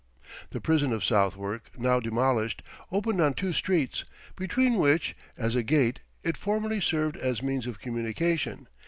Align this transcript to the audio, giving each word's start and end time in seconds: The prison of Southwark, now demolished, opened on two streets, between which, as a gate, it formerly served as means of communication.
The 0.49 0.59
prison 0.59 0.93
of 0.93 1.03
Southwark, 1.05 1.69
now 1.77 1.99
demolished, 1.99 2.63
opened 2.91 3.21
on 3.21 3.35
two 3.35 3.53
streets, 3.53 4.03
between 4.35 4.77
which, 4.79 5.15
as 5.37 5.53
a 5.55 5.61
gate, 5.61 5.99
it 6.23 6.37
formerly 6.37 6.81
served 6.81 7.17
as 7.17 7.43
means 7.43 7.67
of 7.67 7.79
communication. 7.79 8.67